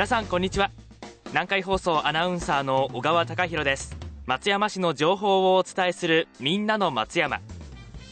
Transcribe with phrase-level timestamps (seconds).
[0.00, 0.70] 皆さんこんにちは。
[1.26, 3.94] 南海放送アナウンサーの小川貴博です。
[4.24, 7.42] 松山市の情報をお伝えするみんなの松山。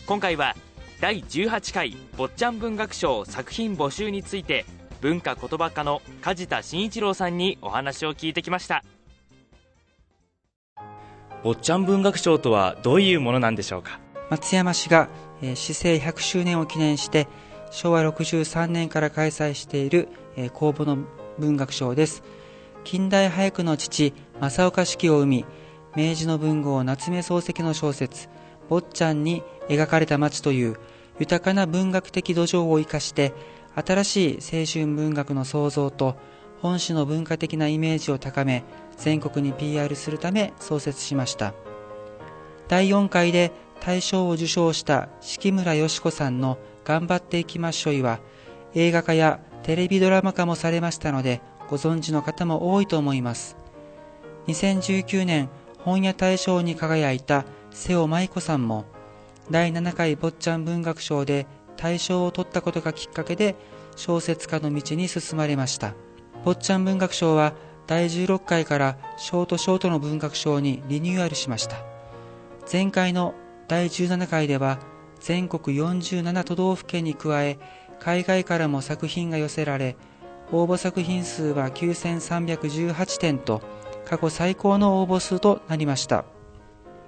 [0.06, 0.54] 今回は
[1.00, 4.66] 第18回坊ちゃん文学賞作品募集について
[5.00, 8.84] 文化言葉科の梶田真一郎さんにお話を聞いてきました。
[11.42, 13.98] 坊ちゃん文学賞とはどういうものなんでしょうか？
[14.28, 15.08] 松山市が、
[15.40, 17.28] えー、市政100周年を記念して
[17.70, 20.98] 昭和63年から開催している、えー、公募の
[21.38, 22.22] 文学賞です。
[22.84, 25.44] 近代俳句の父正岡子規を生み
[25.96, 28.28] 明治の文豪夏目漱石の小説
[28.70, 30.76] 「坊ちゃん」に描かれた街という
[31.18, 33.32] 豊かな文学的土壌を生かして
[33.74, 36.16] 新しい青春文学の創造と
[36.62, 38.64] 本市の文化的なイメージを高め
[38.96, 41.54] 全国に PR するため創設しました。
[42.68, 48.18] 第4回で大賞を受賞した敷村よし子さんの「頑張っていきましょい」は
[48.74, 53.58] 映画化やテレビドラマ化もされましたのでご存知の方も多いと思います。
[54.46, 58.86] 2019年本屋大賞に輝いた瀬尾舞子さんも
[59.50, 61.46] 第7回坊ちゃん文学賞で
[61.76, 63.56] 大賞を取ったことがきっかけで
[63.94, 65.92] 小説家の道に進まれました。
[66.46, 67.52] 坊ちゃん文学賞は
[67.86, 71.76] 第16回からショートショートの文学賞にリニューアルしました。
[72.72, 73.34] 前回の
[73.68, 74.78] 第17回では
[75.20, 77.58] 全国47都道府県に加え
[78.00, 79.96] 海外からも作品が寄せられ
[80.52, 83.60] 応募作品数は9318点と
[84.06, 86.24] 過去最高の応募数となりました。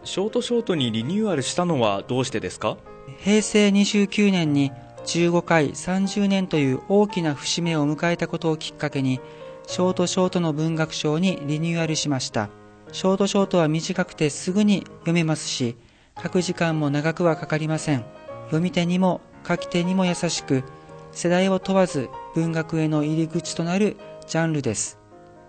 [0.04, 2.76] ショートショートにリニューアルしたのはどうしてですか？
[3.18, 4.72] 平成29年に
[5.04, 9.20] 15回30年という大きな節目を迎えたことをきっかけに
[9.66, 12.50] ショートショートの文学賞にリニューアルしました。
[12.92, 15.76] ショートショートは短くてすぐに読めますし
[16.22, 18.04] 書く時間も長くはかかりません。
[18.46, 20.64] 読み手にも書き手にも優しく
[21.12, 24.98] 世代を問わず文学への入り口となるジャンルです。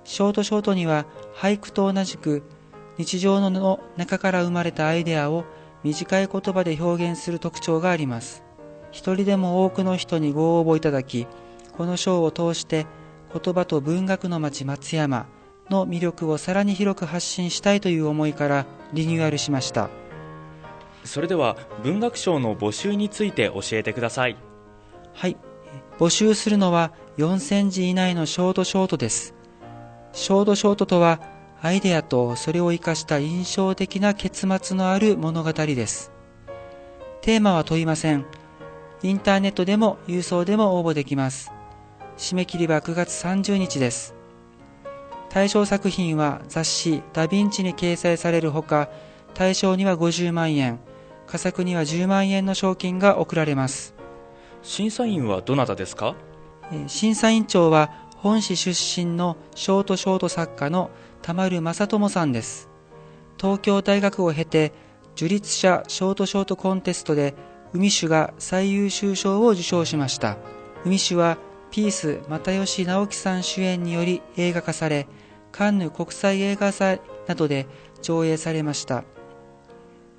[0.04, 1.06] ショートショートには
[1.36, 2.44] 俳句と同じく
[2.98, 5.46] 日常の中から生まれたアイデアを
[5.84, 8.44] 短い言葉で表現する特徴があります。
[8.92, 11.26] 一人でも多くの人にご応募いただき
[11.78, 12.86] この賞を通して
[13.34, 15.28] 言葉と文学の街松山
[15.70, 19.90] の魅力をさらに広く発信したいという思いからリニューアルしました。
[21.06, 24.36] それでは文学賞の募集について教えてください。
[25.14, 25.38] はい
[26.02, 29.36] 募集するのは4000字以内のショートショートです
[30.14, 31.22] ショートショートとは
[31.64, 36.12] アイデアとそれを生かした印象的な結末のある物語です。
[37.22, 38.26] テーマは問いません。
[39.04, 41.52] インターネットでも郵送でも応募できます。
[42.18, 44.16] 締め切りは9月30日です。
[45.30, 48.90] 対象作品は雑誌ダヴィンチに掲載されるほか、
[49.36, 50.80] 対象には50万円、
[51.28, 54.01] 佳作には10万円の賞金が贈られます。
[54.64, 56.16] 審査員はどなたですか？
[56.88, 60.92] 審査員長は本市出身のショートショート作家の
[61.22, 62.70] 田丸正智さんです。
[63.38, 64.72] 東京大学を経て、
[65.16, 67.34] 樹立者ショートショートコンテストで、
[67.74, 70.38] 海酒が最優秀賞を受賞しました。
[70.86, 71.38] 海酒は、
[71.72, 75.08] ピース又吉直樹さん主演により映画化され、
[75.52, 77.66] カンヌ国際映画祭などで
[78.02, 79.04] 上映されました。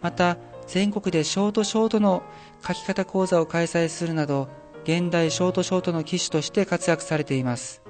[0.00, 0.36] また、
[0.66, 2.22] 全国でショートショートの
[2.66, 4.48] 書き方講座を開催するなど、
[4.84, 7.82] 現代ショートショートの騎手として活躍されています。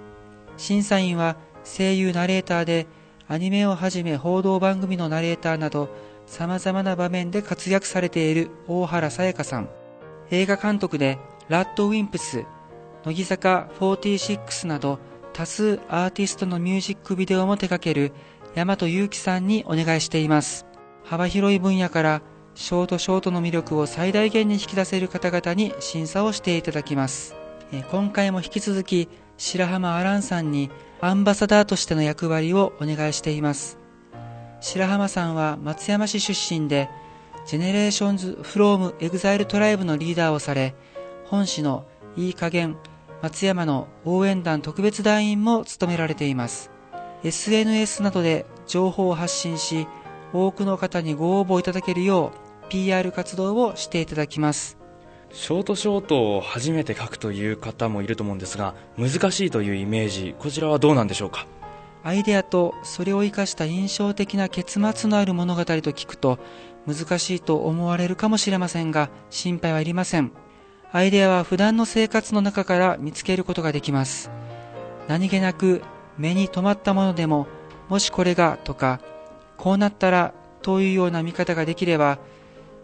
[0.56, 2.86] 審査員は声優ナレーターで
[3.28, 5.88] アニメをはじめ報道番組のナレーターなど
[6.26, 9.68] 様々な場面で活躍されている大原さやかさん。
[10.30, 11.18] 映画監督で
[11.48, 12.44] ラッドウィンプス、
[13.04, 14.98] 乃木坂46など
[15.32, 18.12] 多数アーティストのミュージックビデオも手掛ける
[18.54, 20.66] 大和祐樹さんにお願いしています。
[21.04, 22.22] 幅広い分野から
[22.54, 27.34] ショートショートの魅力を最大限に引き出せる方々に審査をしていただきます。
[27.90, 29.08] 今回も引き続き
[29.38, 30.70] 白濱亜嵐さんに
[31.00, 33.78] アンバサダーとしての役割をお願いしています。
[34.60, 36.88] 白濱さんは松山市出身で、
[37.46, 40.76] GENERATIONS from EXILE TRIBE のリーダーをされ、
[41.24, 41.86] 本市の
[42.16, 42.76] いい加減
[43.22, 46.70] 松山の応援団特別団員も務められています。
[47.24, 49.88] SNS などで情報を発信し、
[50.32, 52.41] 多くの方にご応募いただけるよう
[52.72, 54.78] PR 活動をしていただきます。
[55.30, 61.46] ショートショートを初めて書くという方もいると思うんですが難しいというイメージこちらはどうなんでしょうか？
[62.02, 66.38] アイデアとそれを生かした印象的な結末のある物語と聞くと
[66.86, 70.32] 難しいと思われるかもしれませんが心配はいりません。
[70.92, 74.30] アイデアは普段の生活の中から見つけることができます。
[75.08, 75.82] 何気なく
[76.18, 77.46] 目に留まったものでも
[77.88, 79.00] もしこれがとか
[79.56, 82.18] こうなったらというような見方ができれば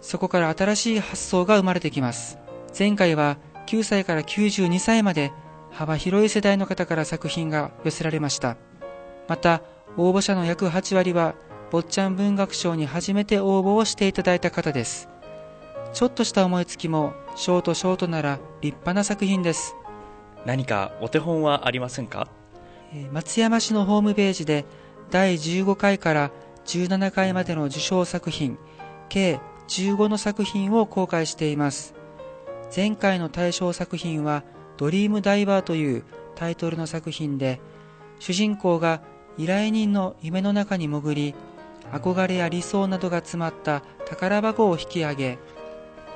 [0.00, 2.38] そこから新しい発想が生まれてきます。
[2.78, 5.32] 前回は9歳から92歳まで
[5.70, 8.56] 幅広い世代の方から作品が寄せられました。
[9.28, 9.62] また
[9.96, 11.34] 応募者の約8割は
[11.70, 15.08] 坊ちゃん文学賞に初めて応募をしていただいた方です。
[15.92, 19.74] ちょっとした思いつきもショートショートなら立派な作品です。
[20.46, 22.28] 何かお手本はありませんか？
[23.12, 24.64] 松山市のホームページで
[25.10, 26.30] 第15回から
[26.64, 28.56] 17回までの受賞作品
[29.08, 31.94] 計15の作品を公開しています。
[32.74, 34.42] 前回の対象作品は
[34.76, 36.04] ドリームダイバーという
[36.34, 37.60] タイトルの作品で
[38.18, 39.00] 主人公が
[39.36, 41.34] 依頼人の夢の中に潜り
[41.92, 45.38] 憧れや理想などが詰まった宝箱を引き上げ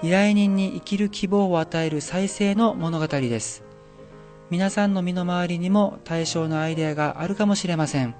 [0.02, 3.64] 依頼人に生きる希望を与える再生の物語です。
[4.50, 8.14] 皆さんの身の回りにも対象のアイデアがあるかもしれません。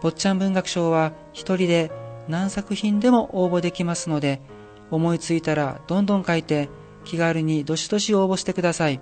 [0.00, 1.90] 坊ちゃん文学賞は一人で
[2.28, 4.40] 何作品でも応募できますので
[4.90, 6.68] 思いついたらどんどん書いて
[7.04, 9.00] 気軽にどしどし応募してください。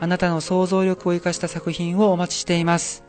[0.00, 3.04] あなたの想像力を生かした作品をお待ちしています。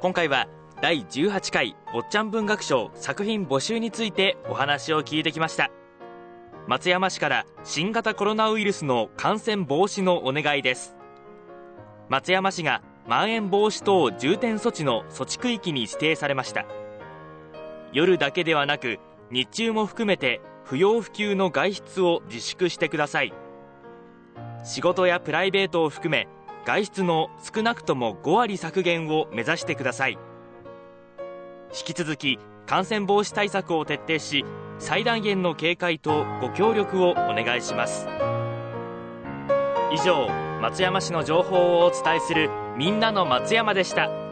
[0.00, 0.48] 今回は
[0.82, 5.70] 第18回坊ちゃん文学賞作品募集についてお話を聞いてきました。
[6.66, 10.94] 松山市から新型コロナウイルスの感染防止のお願いです。
[12.08, 16.66] 松山市がまん延防止等重点措置の措置区域に指定されました。
[17.96, 18.98] 夜だけではなく
[19.30, 23.32] 日中も含めて不要不急の外出を自粛してください。
[24.64, 26.28] 仕事やプライベートを含め
[26.66, 30.18] 外出の少なくとも5割削減を目指してください。
[31.70, 34.44] 引き続き感染防止対策を徹底し
[34.78, 38.06] 最大限の警戒とご協力をお願いします。
[39.90, 40.28] 以上
[40.60, 44.25] 松山市の情報をお伝えするみんなの松山でした。